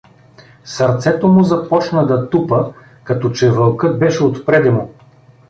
[0.65, 4.93] Сърцето му започна да тупа, като че вълкът беше отпреде му.